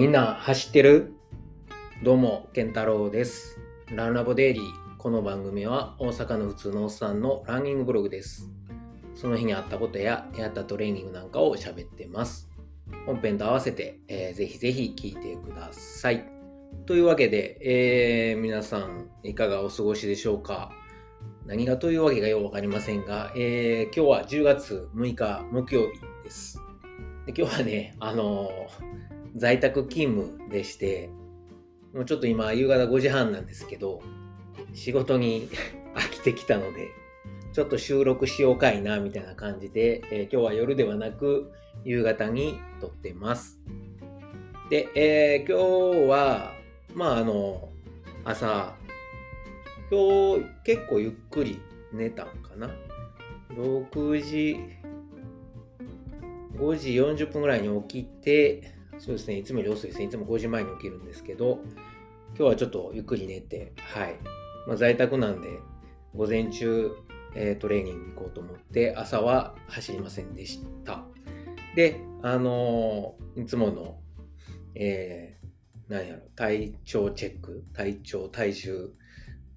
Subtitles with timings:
[0.00, 1.12] みんな走ってる？
[2.02, 3.60] どうも、健太郎です。
[3.94, 4.62] ランラボデイリー。
[4.96, 8.48] この番組は大阪の普通のおっさんのランニングブログです。
[9.14, 12.48] その日にあったことややったトレーニングなんかを喋ってます。
[13.04, 16.24] 本編と合わせて、えーぜひぜひ聞いてください。
[16.86, 20.72] というわけで、えー皆さんいかがお過ごしでしょうか？
[21.44, 26.58] 何がというわけがよくわかりませんが、えー今日は10月6日木曜日です。
[27.26, 31.10] で今日はね、あのー在宅勤務でして、
[31.94, 34.02] もうちょっと今夕方5時半なんですけど、
[34.72, 35.48] 仕事に
[35.94, 36.88] 飽きてきたので、
[37.52, 41.50] ちょっと収録しようかいな、みたいな感じで、えー今日は夜ではなく
[41.84, 43.60] 夕方に撮ってます。
[44.70, 46.52] で、えー今日は、
[46.94, 47.70] まああの、
[48.24, 48.76] 朝、
[49.90, 51.60] 今日結構ゆっくり
[51.92, 52.70] 寝たんかな。
[53.56, 54.56] 6時、
[56.56, 60.04] 5時40分ぐらいに起きて、そうですね、いつもより遅いですね。
[60.04, 61.60] いつも5時前に起きるんですけど、
[62.36, 64.18] 今日はちょっとゆっくり寝て、はい。
[64.66, 65.48] まあ、在宅なんで、
[66.14, 66.90] 午前中、
[67.34, 71.04] えートレーニング行こうと思って、朝は走りませんでした。
[71.74, 74.00] で、あのーいつもの、
[74.74, 75.48] えー、
[75.88, 78.90] 何やろ、体調チェック、体調、体重、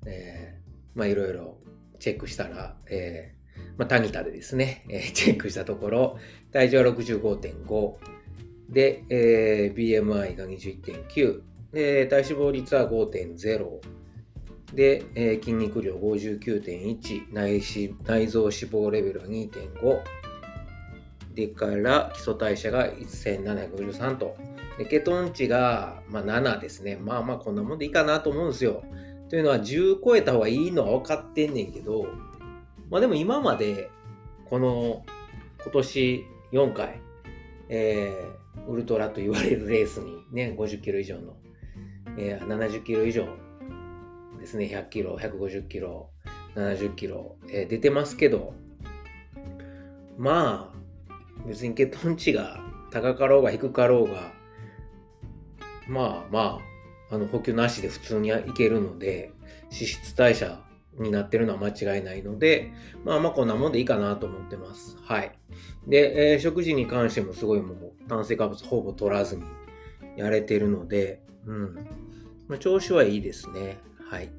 [0.05, 1.57] えーまあいろいろ
[1.99, 6.17] チェックしたら、えーまあ、タニタでですね、えーチェックしたところ、
[6.53, 7.95] 体重は65.5、
[8.73, 13.79] で、えー BMI が21.9、で、体脂肪率は5.0、
[14.73, 20.01] で、えー筋肉量59.1、内脂内臓脂肪レベルは2.5、
[21.35, 24.35] でから基礎代謝が1753と、
[24.77, 26.97] でケトン値が、まあ、7ですね。
[26.99, 28.83] まあまあこんなもんでいいかなと思うんですよ。
[29.29, 32.07] というのは10超えた方がいいのは分かってんねんけど、
[32.89, 33.89] まあでも今まで
[34.49, 35.03] この
[35.63, 36.99] 今年4回、
[37.69, 41.35] えーウルトラと言われるレースにね、50キロ以上の、
[42.17, 43.25] えー70キロ以上
[44.39, 46.09] ですね、100キロ、150キロ、
[46.55, 48.53] 70キロ、えー出てますけど、
[50.17, 52.59] まあ、別にケトン値が
[52.91, 54.33] 高かろうが低かろうが、
[55.87, 56.59] まあま
[57.11, 59.31] あ、あの補給なしで普通にいけるので、
[59.71, 60.61] 脂質代謝
[60.99, 62.71] になってるのは間違いないので、
[63.03, 64.97] まあまあこんなもんでいいかなと思ってます。
[65.01, 65.31] はい。
[65.87, 69.43] で、えー食事に関してもすごいもう炭水化物ほぼ取らずに
[70.17, 71.75] やれてるので、うん。
[72.47, 73.77] まあ、調子はいいですね。
[74.09, 74.29] はい。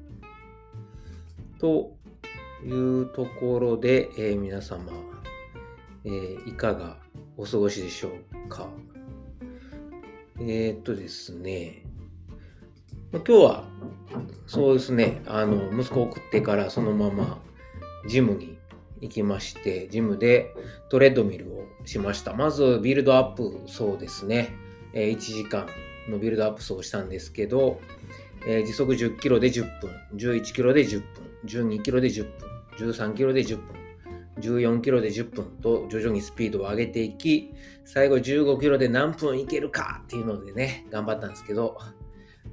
[1.59, 1.95] と
[2.63, 4.91] いうところで、えー皆様、
[6.05, 6.97] えーいかが
[7.37, 8.11] お過ごしでしょ
[8.45, 8.69] うか。
[10.39, 11.84] えーっとですね、
[13.15, 13.63] 今日は、
[14.45, 17.39] そうですね、あの、息子を送ってからそのまま
[18.07, 18.57] ジムに
[18.99, 20.53] 行きまして、ジムで
[20.89, 22.33] トレッドミルをしました。
[22.33, 24.53] まず、ビルドアップそうですね、
[24.93, 25.65] え1時間
[26.09, 27.79] のビルドアップ走をしたんですけど、
[28.45, 31.05] え時速10キロで10分、11キロで10分、
[31.45, 33.63] 12キロで10分、13キロで10分、
[34.39, 37.53] 14キロで10分と徐々にスピードを上げていき、
[37.85, 41.77] 最後15キロで何分いけるかっていうのでね、頑張ったんですけど、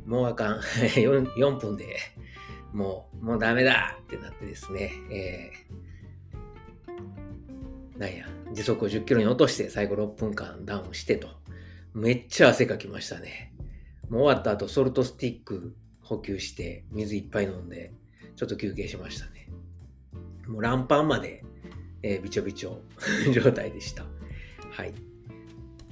[0.07, 0.61] もうあかん。
[0.95, 1.97] 4, 4分で
[2.73, 11.29] もう、もうダメだってなってですね、えー、なんや、時速を10キロに落として最後6分間ダウンしてと。
[11.95, 13.53] めっちゃ汗かきましたね。
[14.09, 17.93] もう終わった後、ソルトスティック補給して、水いっぱい飲んで、
[18.37, 19.49] ちょっと休憩しましたね。
[20.47, 21.45] もうランパンまで、
[22.03, 22.81] えーびちょびちょ
[23.33, 24.07] 状態でした。
[24.71, 24.95] はい。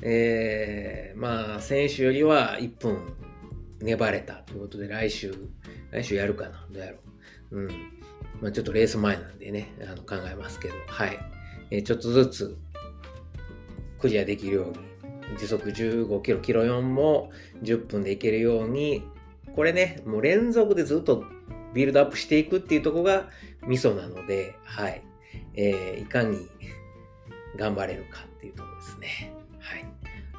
[0.02, 2.98] えー、まあ、先週よりは1分
[3.80, 5.34] 粘れたということで、来週、
[5.90, 6.98] 来週やるかなどうやろ
[7.52, 7.60] う。
[7.60, 7.68] うん。
[8.40, 11.18] まあ、ちょっとレース前なんでね、あの考えますけど、はい。
[11.70, 12.56] えーちょっとずつ
[13.98, 14.66] クリアできるよう
[15.32, 17.30] に、時速15キロ、キロ4も
[17.62, 19.02] 10分でいけるように、
[19.54, 21.24] これね、もう連続でずっと
[21.74, 23.28] ビルドアップしていくっていうとこが
[23.66, 25.02] ミソなので、はい。
[25.54, 26.48] えーいかに
[27.56, 29.39] 頑張れるかっていうところですね。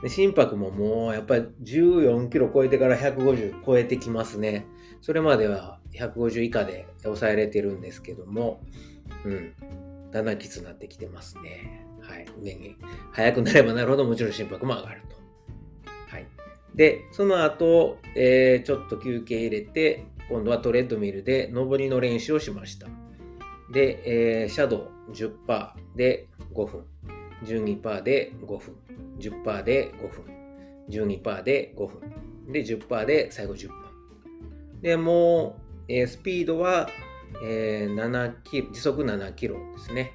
[0.01, 4.65] で心拍ももうやっぱり14キロ超えてから150超えてきますね。
[5.01, 8.62] それまでは150以下で抑えれてるんですけども、
[9.25, 9.53] うん。
[10.12, 11.86] だんだんきつくなってきてますね。
[12.01, 12.25] はい。
[12.42, 12.75] 上に。
[13.12, 15.15] 速くなればなるほどもちろん心拍も上がると。
[16.07, 16.27] はい。
[16.75, 22.88] で、その後、えーちょっと休憩入れて、今度はトレッドミルで上りの練習をしました。
[23.71, 26.86] で、えーシャドウ10%で5分、
[27.43, 28.75] 12%で5分、
[29.19, 30.25] 10%で5分、
[30.89, 33.75] 12%で5分、で10%で最後10分。
[34.81, 36.89] で、もう、えースピードは、
[37.43, 40.13] えー7キロ、時速7キロですね。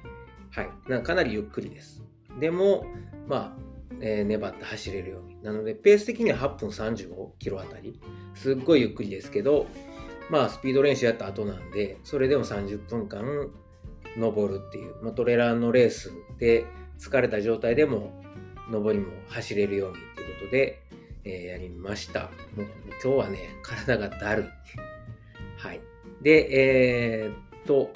[0.51, 0.69] はい。
[0.87, 2.03] なかなりゆっくりです。
[2.39, 2.85] でも、
[3.27, 3.61] まあ、
[4.01, 5.41] えー粘って走れるように。
[5.43, 7.99] なので、ペース的には8分35キロあたり。
[8.35, 9.67] すっごいゆっくりですけど、
[10.29, 13.49] まあ、スピード練習やった後なんで、それでも30分間
[14.17, 16.65] 登るっていう、まあ、トレーラーのレースで
[16.99, 18.11] 疲れた状態でも、
[18.69, 20.81] 登りも走れるようにっていうことで、
[21.23, 22.23] えー、やりました。
[22.55, 22.65] もう
[23.03, 24.45] 今日はね、体がだるい。
[25.57, 25.81] はい。
[26.21, 26.47] で、
[27.23, 27.91] えー、っと、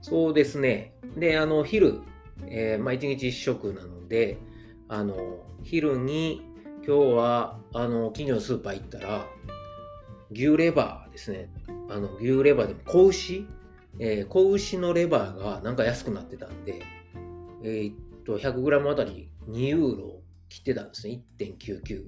[0.00, 0.94] そうですね。
[1.16, 2.00] で、あの、昼、
[2.46, 4.38] えー、まあ、一日一食なので、
[4.88, 6.42] あの、昼に、
[6.86, 9.26] 今日は、あの、近所のスーパー行ったら、
[10.30, 11.50] 牛レバーですね。
[11.90, 13.46] あの、牛レバーでも、子牛？
[13.98, 16.82] えー、子牛のレバーがなんか安くなってたんで、
[17.64, 17.92] えー、
[18.28, 20.20] と、100g あたり2ユーロ
[20.50, 21.22] 切ってたんですね。
[21.38, 22.02] 1.99。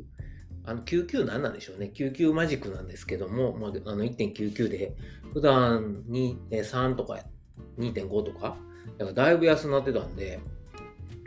[0.66, 1.90] あの、99なんなんでしょうね。
[1.94, 4.94] 99マジックなんですけども、まあ、あの1.99で、
[5.32, 7.20] 普段に3とか
[7.78, 8.56] 2.5とか、
[8.98, 10.40] だからだいぶ安なってたんで、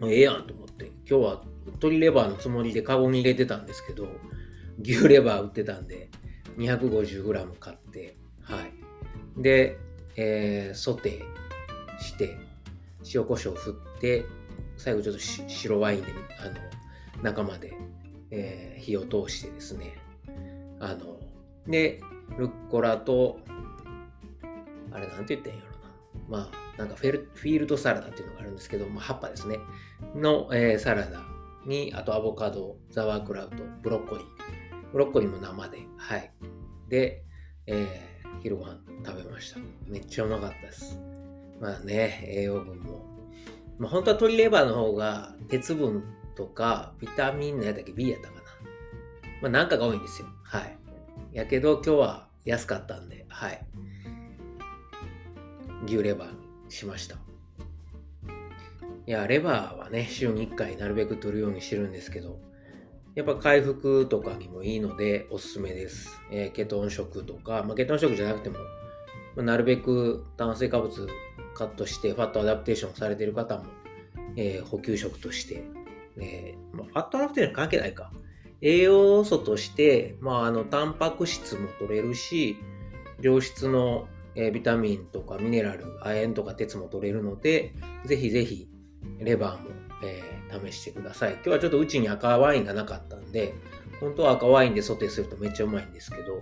[0.03, 4.07] ええやんと思って、今日は鶏レバーのつもりでカゴに入れてたんですけど、
[4.79, 6.11] 牛レバー売ってたんで、
[6.57, 9.41] 250g 買って、はい。
[9.41, 9.79] で、
[10.17, 12.37] えー、ソテーして、
[13.13, 14.25] 塩コショウ振って、
[14.77, 16.07] 最後ちょっと白ワインで、
[16.39, 16.49] あ
[17.17, 17.73] の、中まで、
[18.31, 19.97] えー、火を通してですね、
[20.79, 21.19] あの、
[21.67, 22.01] で、
[22.37, 23.39] ルッコラと、
[24.91, 25.61] あれなんて言ってんや
[26.29, 26.43] ろな。
[26.45, 29.59] まあ、なんかフェルフィールドサラダっていうのがあるんですけど、まあ、葉っぱですね。
[30.15, 31.23] の、えー、サラダ
[31.65, 34.25] に、あとアボカド、ザワークラウト、ブロッコリー。
[34.91, 36.31] ブロッコリーも生で、はい。
[36.89, 37.23] で、
[37.65, 39.59] えー、昼ご飯食べました。
[39.87, 40.99] めっちゃうまかったです。
[41.59, 43.12] まあね、栄養分も。
[43.79, 46.03] まあ、本当は鶏レバーの方が鉄分
[46.35, 48.41] とかビタミンのやったっけ B やったかな。
[49.41, 50.27] まあなんかが多いんですよ。
[50.43, 50.77] はい。
[51.33, 53.65] やけど今日は安かったんで、はい。
[55.85, 56.29] 牛レバー
[56.65, 57.17] にしました。
[59.05, 62.39] いや、レバーはね、週に1回なるべく取るようにしてるんですけど、
[63.15, 66.21] やっぱ回復とかにもいいのでおすすめです。
[66.31, 68.59] えー、ケトン食とか、まあ、ケトン食じゃなくても、
[69.35, 71.07] まあ、なるべく炭水化物
[71.53, 73.65] カットして fat adaptation されてる方も、
[74.35, 75.63] えー、補給食として、
[76.17, 78.11] えーまあ、 fat adaptation 関係ないか。
[78.61, 82.57] 栄養素として、まあ、あのタンパク質も取れるし、
[83.21, 87.73] 良質の、えー、ビタミンとかミネラル、亜鉛とか鉄も取れるので、
[88.05, 88.69] ぜひぜひ
[89.19, 89.69] レバーも、
[90.03, 91.33] えー試してください。
[91.33, 93.53] 今日はちょっとうちに赤ワインがなかったんで、
[93.99, 96.41] 本当は赤ワインでソテーするとめっちゃうまいんですけど、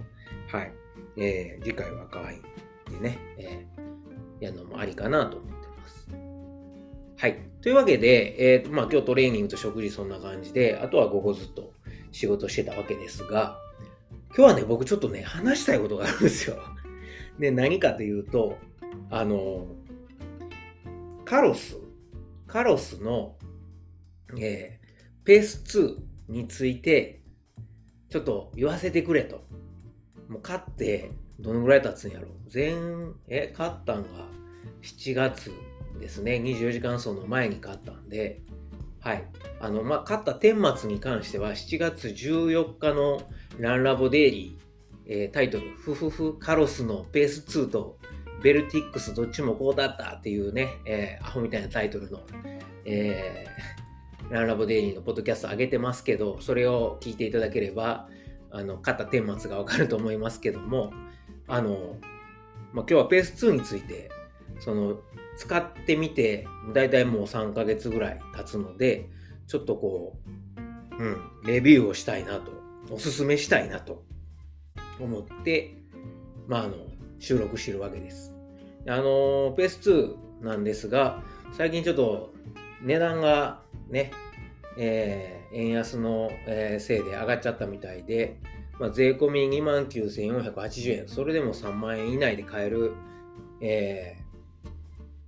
[0.51, 0.73] はい。
[1.17, 2.41] えー、次回は赤ワイ
[2.89, 3.70] ンでね、えー、
[4.41, 6.07] やるのもありかなと思ってます。
[7.17, 7.37] はい。
[7.61, 11.73] というわけで、えー、まあ今日トレーニングと食事そんな感じで、あとは午後ずっと
[12.11, 13.57] 仕事してたわけですが、
[14.35, 16.57] 今日はね、僕ちょっとね、話したいことがあるんですよ。
[17.39, 18.57] で、何かというと、
[19.09, 19.67] あの、
[21.23, 21.77] カロス、
[22.47, 23.37] カロスの
[24.37, 25.97] えー、ペース2
[26.29, 27.21] について、
[28.09, 29.43] ちょっと言わせてくれと。
[30.29, 31.11] もう勝って、
[31.41, 32.75] どのぐらい経つんやろ前、
[33.27, 34.27] え、勝ったんが
[34.81, 35.51] 7月
[35.99, 36.41] ですね。
[36.43, 38.41] 24時間走の前に勝ったんで、
[38.99, 39.23] はい。
[39.59, 43.21] あの、まあ、勝った顛末に関しては、7月14日の
[43.57, 47.97] ランラボデイリー、えー、タイトル、フフフカロスのペース2と
[48.43, 52.21] ベルティックスどっちもこうだったっていうね、えー、アホみたいなタイトルの、
[52.85, 58.07] えー、 ランラボデイリーのポッドキャスト上げてますけど、それを聞いていただければ、
[58.51, 60.93] あの、勝った顛末がわかると思いますけども、
[61.51, 61.97] あの、
[62.71, 64.09] まあ、今日はペース2について、
[64.61, 65.01] その、
[65.37, 69.09] 使ってみて、だいたいもう3ヶ月ぐらい経つので、
[69.47, 70.17] ちょっとこ
[70.97, 72.53] う、うん、レビューをしたいなと、
[72.89, 74.05] おすすめしたいなと
[74.97, 75.75] 思って、
[76.47, 76.75] まあ、あの、
[77.19, 78.33] 収録してるわけです。
[78.87, 82.33] あの、ペース2なんですが、最近ちょっと
[82.81, 84.11] 値段がね、
[84.77, 88.39] えー、円安の、えー、せいで上がっちゃったみたいで、
[88.81, 92.93] まあ、税込み29,480円、それでも3万円以内で買える、
[93.61, 94.17] え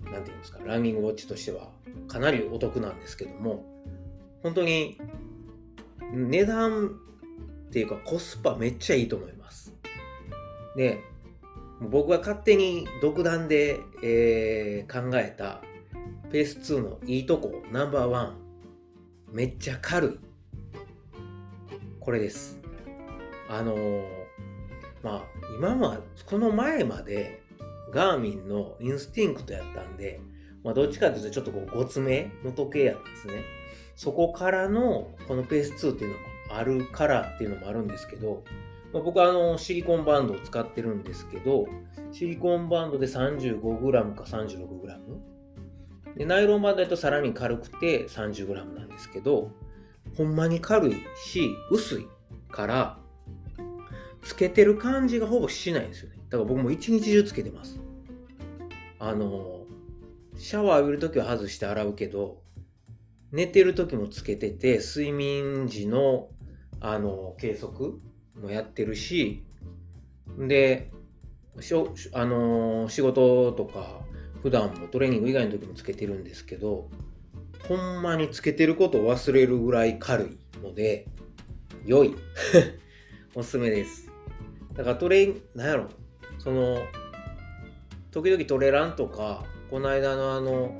[0.06, 1.70] ー、なんていうんですか、ランニングウォッチとしては
[2.08, 3.64] かなりお得なんですけども、
[4.42, 5.00] 本当に
[6.12, 7.00] 値段
[7.68, 9.72] っていうかコスパめっちゃいいと思います。
[10.76, 11.02] で、
[11.80, 15.62] 僕が勝手に独断で、えー、考えた
[16.32, 18.36] ペース2のいいとこナンバーワン
[19.32, 20.20] めっちゃ軽い。
[22.00, 22.63] これです。
[23.58, 24.04] あのー、
[25.04, 25.24] まあ、
[25.58, 27.42] 今は、この前まで、
[27.92, 30.20] ガーミンのインスティンクトやったんで、
[30.64, 33.44] まあ、どっちかというとちょっとこう、ごつめの時計やったんですね。
[33.96, 38.44] そこからの、このペース2っていうのもあるからっていうのもあるんですけど、
[38.92, 41.68] まあ、僕はあの、シリコンバンドを使ってるんですけど、
[42.12, 49.52] シリコンバンドで 35g か 36g でナイロンバンドだとさらに軽くて 30g なんですけど、
[50.18, 52.08] ほんまに軽いし、薄い
[52.52, 53.03] から、
[54.24, 56.18] つけてる感じがほぼしないんですよね。
[56.30, 57.80] だから僕も一日中つけてます。
[59.00, 59.66] あの、
[60.38, 62.42] シャワー浴びるときは外して洗うけど、
[63.32, 66.30] 寝てる時もつけてて、睡眠時の、
[66.80, 67.96] あの、計測
[68.42, 69.44] もやってるし、
[70.38, 70.92] で、
[71.60, 74.02] しょあの仕事とか、
[74.42, 76.90] 普段もトレーニング以外の時もつけてるんですけど、
[77.68, 81.08] ほんまにつけてることを忘れるぐらい軽いので、
[81.86, 82.16] 良い。
[83.36, 84.13] おすすめです。
[84.76, 85.90] だからトレイン、なんやろ、
[86.40, 86.80] その、
[88.12, 90.78] 時々トレランとか、この間のあの、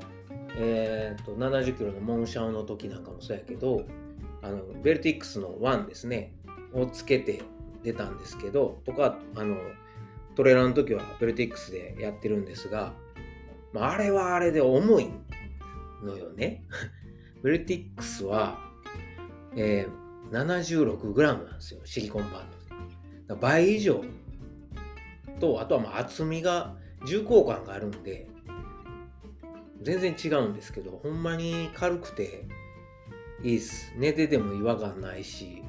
[0.56, 3.84] えっ、と、70キロのモンシャンの時なんかもそうやけど、
[4.42, 6.32] あの、ベルティックスの1ですね、
[6.72, 7.42] をつけて
[7.82, 9.56] 出たんですけど、とか、あの、
[10.34, 12.92] トレラーの時はベルティックスでやってるんですが、
[13.72, 15.10] まあ、あれはあれで重い
[16.02, 16.64] のよね。
[17.42, 18.58] ベルティックスは、
[19.56, 22.53] えー、76g なんですよ、シリコンバンド。
[23.28, 24.04] 倍以上
[25.40, 26.74] と、あとはまあ厚みが
[27.06, 28.26] 重厚感があるんで、
[29.82, 32.46] 全然違うんですけど、ほんまに軽くて
[33.42, 33.92] いいっす。
[33.96, 35.62] 寝てても違和感ないし、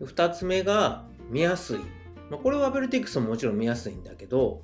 [0.00, 0.06] うん。
[0.06, 1.78] 二つ目が見やすい。
[2.30, 4.62] まあ、これはベルテックスももちろん見やすいんだけど、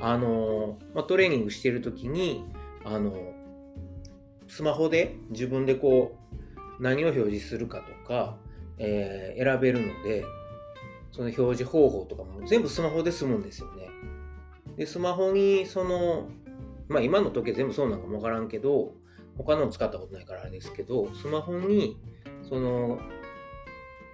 [0.00, 2.44] あのまあ、トレーニングしてる時に、
[2.84, 3.32] あの
[4.48, 6.16] スマホで自分でこ
[6.78, 8.36] う何を表示するかとか、
[8.78, 10.24] えー、選べるので、
[11.12, 13.88] その表示方法とかも全部スマホで済むんですよね。
[14.76, 16.28] で、スマホにその、
[16.88, 18.92] まあ今の時計全部そうなんかもわからんけど、
[19.36, 21.98] 他の使ったことないからあれですけど、スマホに
[22.48, 22.98] その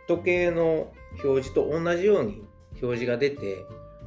[0.08, 0.92] 時計の
[1.24, 2.42] 表示と同じように
[2.80, 3.64] 表示が出て、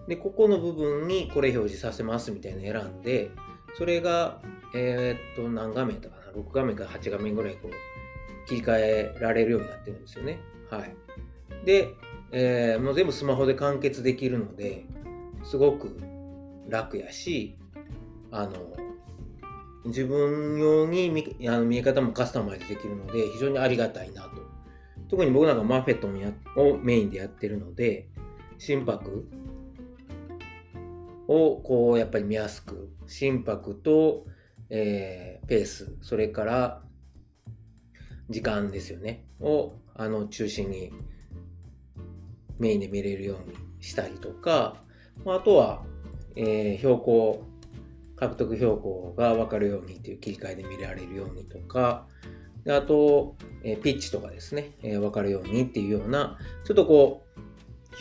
[0.08, 3.32] で、ここの部分にこれ表示させますみたいな選んで、
[3.78, 4.42] それが、
[4.74, 7.72] えー、っと、何画面だかな、6画面か8画面ぐらいこう、
[8.48, 10.40] 切り替えられるようになってるんですよね。
[10.70, 10.96] はい。
[11.66, 11.94] で、
[12.32, 14.86] えー、もう全部スマホで完結できるので、
[15.44, 15.98] すごく
[16.70, 17.58] 楽やし、
[18.32, 18.76] あの、
[19.86, 24.30] 自分用に見あの見え方もカスタマイズできるので、非常にありがたいなと。
[25.10, 26.08] 特に僕なんかマフェット
[26.60, 28.08] をメインでやってるので、
[28.58, 29.28] 心拍
[31.28, 34.26] をこうやっぱり見やすく心拍と、
[34.70, 36.82] えー、ペースそれから
[38.30, 40.92] 時間ですよねをあの中心に
[42.60, 44.78] メインで見れるようにしたりとか
[45.26, 45.84] あとは、
[46.36, 47.44] えー、標高
[48.16, 52.08] 獲得標高が分かるようにっていう切り替えで見られるようにとか
[52.64, 57.40] であと、えー、ピッチとかですね、えー、分かるようにっていうようなちょっとこう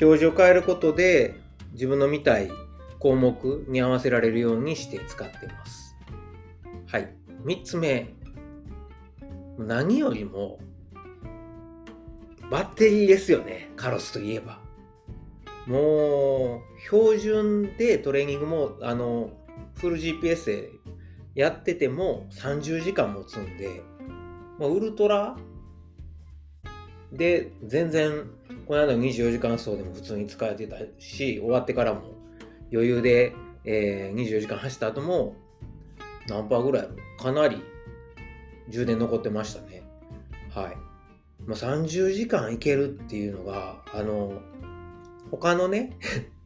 [0.00, 1.34] 表示を変えることで
[1.72, 2.50] 自分の見たい
[2.98, 5.94] 項目に合わせられるようにして使ってます。
[6.86, 7.14] はい。
[7.44, 8.14] 3つ目。
[9.58, 10.58] 何よりも
[12.50, 13.70] バッテリーですよね。
[13.76, 14.60] カロスといえば。
[15.66, 19.30] もう、標準でトレーニングも、あの、
[19.76, 20.70] フル GPS で
[21.34, 23.82] やってても30時間持つんで、
[24.58, 25.36] まあ、ウルトラ
[27.12, 28.24] で全然
[28.66, 32.02] この間の24時間走でも普通に使えてたし、終わってからも
[32.72, 33.34] 余裕で、
[33.64, 35.34] えー、24時間走った後も
[36.28, 37.62] 何パーぐらいかなり
[38.68, 39.82] 充電残ってましたね。
[40.50, 40.76] はい。
[41.46, 44.40] まあ、30時間いけるっていうのが、あの、
[45.30, 45.96] 他のね、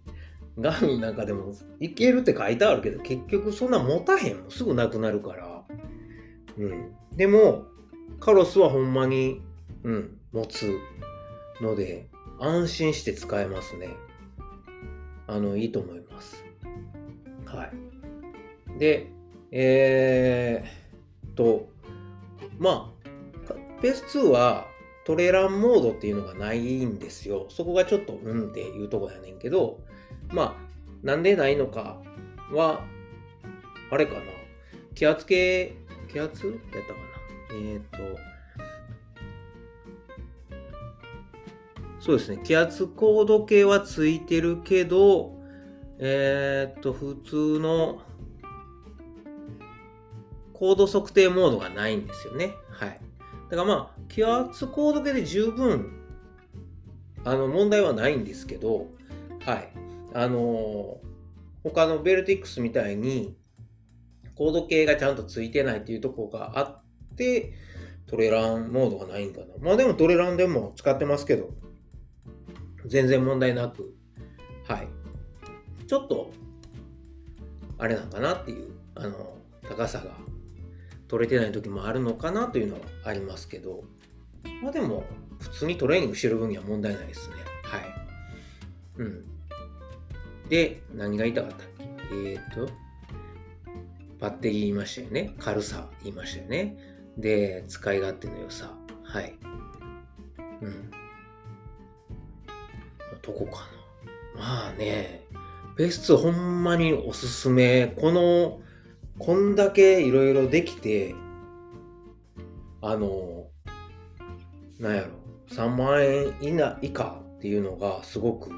[0.59, 5.65] ガーミンなんかでもいけるって書いてあるけど、結局そんな持たへんもすぐなくなるから。
[6.59, 6.93] うん。
[7.17, 7.67] でも、
[8.19, 9.41] カロスはほんまに、
[9.85, 10.79] うん、持つ
[11.61, 12.09] ので、
[12.41, 13.91] 安心して使えますね。
[15.27, 16.45] あの、いいと思います。
[17.45, 17.71] は
[18.77, 18.79] い。
[18.79, 19.11] で、
[19.51, 21.69] えー、と、
[22.59, 22.93] ま
[23.49, 24.67] あ、ペース2は
[25.05, 27.47] トレランモードっていうのがないんですよ。
[27.49, 29.81] そこがちょっとうんっていうとこやねんけど、
[30.29, 31.99] まあ、なんでないのか
[32.53, 32.85] は、
[33.91, 34.21] あれかな。
[34.95, 35.75] 気圧計、
[36.13, 36.47] 気圧？
[36.47, 37.09] やったかな。
[37.53, 38.19] えっ、ー、と、
[42.01, 42.41] そうですね。
[42.45, 45.39] 気圧高度計はついてるけど、
[45.99, 48.03] えー、っと、普通の
[50.59, 52.55] 高度測定モードがないんですよね。
[52.71, 53.01] はい。
[53.51, 55.91] だからまあ、気圧高度計で十分、
[57.25, 58.89] あの、問題はないんですけど、
[59.45, 59.73] はい。
[60.15, 60.99] あの
[61.63, 63.37] 他のベルティックスみたいに、
[64.35, 66.83] 高度計がちゃんとついてないっていうところがあっ
[67.17, 67.53] て、
[68.07, 69.47] トレランモードがないんかな。
[69.61, 71.51] まあでもトレランでも使ってますけど、
[72.87, 73.95] 全然問題なく、
[74.67, 74.89] はい。
[75.87, 76.33] ちょっと、
[77.77, 79.39] あれなんかなっていう、あの、
[79.69, 80.17] 高さが
[81.09, 83.85] 取れてない時もあるのかなというのはありますけど、
[84.63, 85.05] まあでも、
[85.41, 87.37] 普通にトレーニングしてる分には問題ないですね。
[87.63, 87.83] はい。
[88.99, 89.25] うん。
[90.49, 91.85] で、何が言いたかったっけ？
[92.15, 92.73] えっ、ー、と、
[94.19, 95.35] バッテリー言いましたよね。
[95.39, 96.77] 軽さ言いましたよね。
[97.17, 98.75] で、使い勝手の良さ。
[99.05, 99.35] はい。
[100.61, 100.91] うん。
[103.23, 103.69] どこか
[104.35, 104.41] な？
[104.41, 105.25] まあね、
[105.77, 107.87] ベストほんまにおすすめ。
[107.87, 108.61] この、
[109.19, 111.15] こんだけいろいろできて、
[112.81, 113.47] あの、
[114.79, 115.09] なんやろ、
[115.51, 118.51] 3万円以内以下っていうのがすごく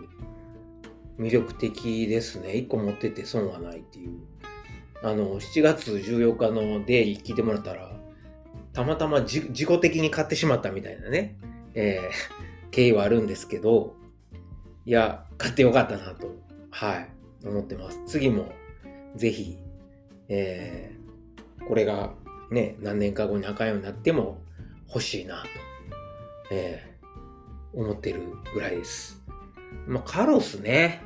[1.19, 2.51] 魅力的ですね。
[2.51, 4.19] 1個持ってて損はないっていう。
[5.03, 7.91] あの、7月14日のデイリー聞いてもらったら、
[8.73, 11.37] たまたま自己的に買ってしまったみたいなね、
[11.75, 12.11] えー、
[12.71, 13.95] 経緯はあるんですけど、
[14.85, 16.35] いや、買ってよかったなと、
[16.71, 17.09] はい、
[17.47, 18.01] 思ってます。
[18.07, 18.53] 次も、
[19.17, 19.59] ぜひ、
[20.33, 22.15] えー、これが
[22.51, 24.41] ね、何年か後に赤いようになっても
[24.89, 25.49] 欲しいなと、
[26.53, 28.23] えー、思ってる
[28.55, 29.23] ぐらいです。
[29.87, 31.03] まあ、カロスね、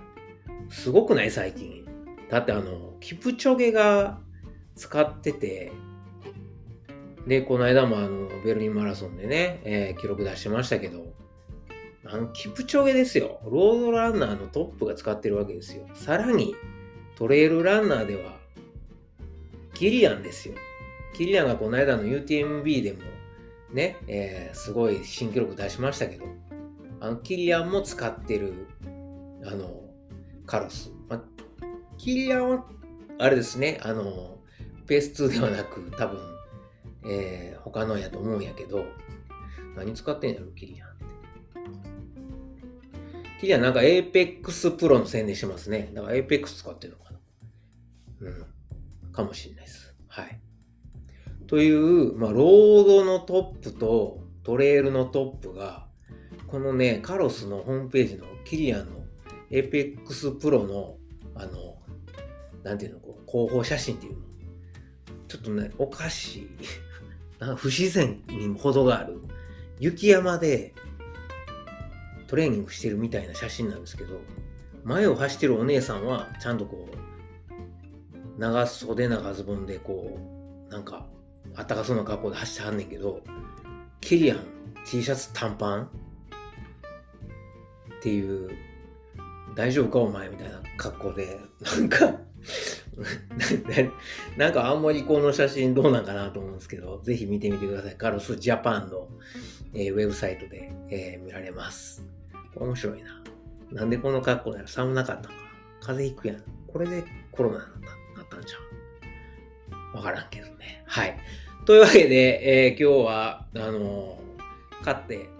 [0.69, 1.31] すごくない？
[1.31, 1.85] 最近。
[2.31, 4.19] だってあの、キプチョゲが
[4.77, 5.73] 使ってて、
[7.27, 11.15] で、この間もあの、ベルリンマラソンでね、えー、記録出してましたけど、
[12.05, 13.41] あの、キプチョゲですよ。
[13.45, 15.87] ロードランナーのトップが使ってるわけですよ。
[15.95, 16.55] さらに、
[17.17, 18.39] トレイルランナーでは、
[19.75, 20.55] キリアンですよ。
[21.15, 23.01] キリアンがこの間の UTMB でも、
[23.73, 26.25] ね、えー、すごい新記録出しましたけど、
[27.01, 28.67] あの、キリアンも使ってる、
[29.45, 29.83] あの、
[30.47, 30.91] カロス。
[31.09, 31.23] まあ、
[31.99, 32.65] キリアンは、
[33.19, 34.39] あれですね、あの、
[34.87, 36.21] ペース2ではなく、多分、
[37.07, 38.85] えー、他のやと思うんやけど、
[39.77, 41.05] 何使ってんやろ、キリアンって。
[43.41, 44.43] キリアンなんか APEX
[44.77, 45.91] Pro の宣伝してますね。
[45.93, 47.19] だから APEX 使ってるのかな。
[48.21, 48.54] うん。
[49.15, 49.95] かもしれないです。
[50.09, 50.41] はい。
[51.47, 55.87] という、まあ、ロードのトップとトレイルのトップが、
[56.47, 59.05] このね、カロスのホームページのキリアンの
[59.51, 60.97] APEX Pro の、
[61.35, 61.79] あの、
[62.63, 64.19] なんていうの、こう、広報写真っていうの。
[65.29, 66.49] ちょっとね、おかしい。
[67.57, 69.19] 不自然にも程がある。
[69.79, 70.73] 雪山で
[72.27, 74.21] トレーニングしてるみたいな写真なんですけど、
[74.85, 77.14] 前を走ってるお姉さんは、ちゃんとこう、
[78.39, 80.19] 長袖長ズボンでこ
[80.69, 81.07] う、なんか、
[81.55, 83.23] あったかそうな格好で走ってはんねんけど、
[84.01, 84.39] キリアン
[84.85, 85.89] T シャツ短パンっ
[88.03, 88.51] ていう、
[89.55, 92.19] 大丈夫かお前みたいな格好で、なんか
[94.37, 97.97] なんかあんまりこの写真どうなんかなと思うんですけど、ぜひ見てみてください。
[97.97, 99.09] カロスジャパンの、
[99.73, 102.07] えー、ウェブサイトで、えー、見られます。
[102.57, 103.23] 面白いな。
[103.73, 105.41] なんでこの格好なら寒なかったのか
[105.81, 106.45] 風邪ひくやん。
[106.73, 108.04] これでコロナなんじゃん。
[109.95, 110.83] わからんけどね。
[110.87, 111.17] はい。
[111.65, 115.31] というわけで、えー、今日は、あのー、勝って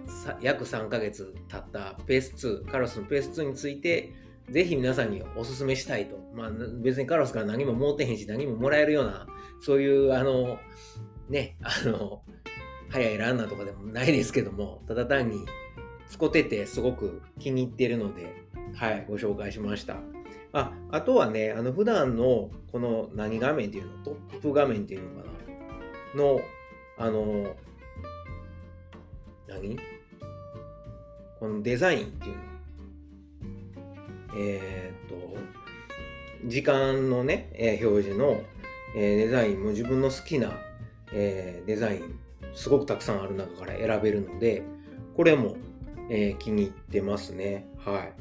[0.41, 4.15] 約3ヶ月経ったペース2、カロスのペース2について、
[4.51, 6.17] ぜひ皆さんにお勧めしたいと。
[6.35, 6.51] まあ、
[6.83, 9.27] 別にカロスから何も持ってへんし、何ももらえるような、
[9.61, 10.59] そういう、あの、
[11.29, 12.23] ね、あの、
[12.91, 15.45] 早いランナーとかでもないですけども、ただ単に
[16.09, 18.33] 使っててすごく気に入ってるので、
[18.75, 19.97] はい、ご紹介しました。
[20.55, 25.29] あ、あとはね、あの、普段のこの何画面っていうの、トップ画面っていうのか
[26.15, 26.41] な、の、
[26.97, 27.57] あの、
[29.49, 29.77] 何？
[31.41, 32.43] このデザインっていうの。
[34.37, 35.37] えー、っと、
[36.47, 38.41] 時間のね、え、表示の、
[38.97, 40.53] え、デザインも自分の好きな、
[41.13, 42.19] え、デザイン、
[42.55, 44.63] すごくたくさんある中から選べるので、
[45.17, 45.57] これも、
[46.11, 47.67] え、気に入ってますね。
[47.79, 48.13] はい。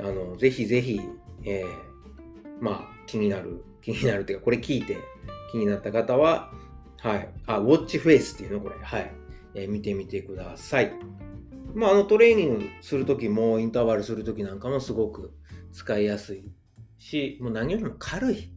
[0.00, 1.00] あの、ぜひぜひ、
[1.44, 1.66] えー、
[2.60, 4.96] まあ、気になる、気になるというか、これ聞いて
[5.50, 6.52] 気になった方は、
[7.00, 7.28] はい。
[7.46, 8.76] あ、ウォッチフェイスっていうのこれ。
[8.80, 9.12] はい。
[9.54, 10.92] えー、見てみてください。
[11.74, 15.32] まあ、あの、トレーニングするときも、インターバルするときなんかもすごく
[15.72, 16.44] 使いやすい
[16.98, 18.50] し、もう何よりも軽い。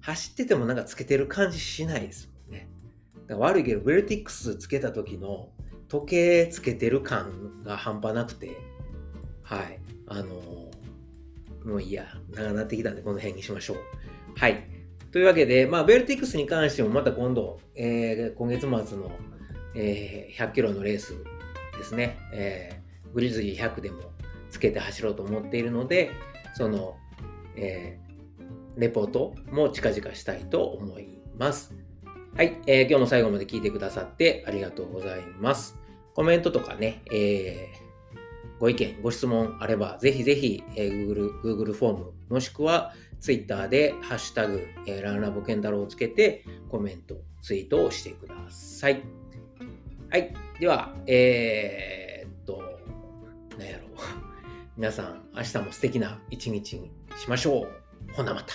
[0.00, 2.68] 走っててもなんかつけてる感じしないですもんね。
[3.28, 5.50] だから悪いけど、ベルティックスつけた時の
[5.88, 8.56] 時計つけてる感が半端なくて、
[9.42, 9.78] はい。
[10.06, 10.71] あのー、
[11.64, 12.06] もういいや。
[12.30, 13.76] 長なってきたんでこの辺にしましょう。
[14.36, 14.66] はい。
[15.10, 19.12] というわけで、まあ、ベルティックスに関してもまた今度、えー、今月末の、
[19.74, 21.14] えー、100キロのレース
[21.76, 24.00] ですね、えー、グリズリー100でも
[24.50, 26.10] つけて走ろうと思っているので、
[26.54, 26.96] その、
[27.56, 31.74] えー、レポートも近々したいと思います。
[32.34, 35.78] はい、えー、今日も最後まで聞いてくださってありがとうございます。
[36.14, 37.91] コメントとかね、えー、
[38.62, 49.02] ご意見、ご質問あれば、ぜひぜひ、えー、Google, Google フォーム、もしくは Twitter でハッシュタグ、えー、ランラボケンタロウをつけてコメント、ツイートをしてください。
[50.10, 50.32] はい。
[50.60, 52.62] では、えー、っと、
[53.58, 53.88] なんやろう。
[54.78, 58.12] 皆さん、明日も素敵な一日にしましょう。
[58.12, 58.54] ほなまた。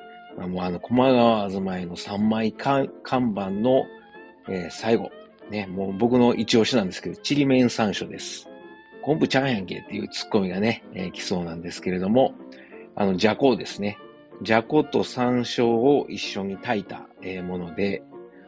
[0.39, 3.85] あ、もうあの、駒川あずまいの3枚看板の、
[4.47, 5.11] えー、最後、
[5.49, 8.47] ね、もう僕の一押しなんですけど、ちりめん山椒です。
[9.01, 12.33] 昆布ちゃんやんけっていうツッコミがね、えー、来そうなんですけれども、
[12.95, 13.97] あの、じゃこですね。
[14.41, 18.03] じゃこと山椒を一緒に炊いた、えー、もので、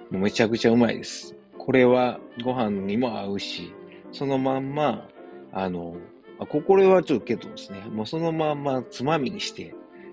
[0.09, 1.35] もうめちゃくちゃうまいです。
[1.57, 3.73] これはご飯にも合うし、
[4.11, 5.07] そのまんま、
[5.51, 5.95] あの、
[6.39, 9.73] あこれはちょっとけどですね、もうそのまんまつまみにして、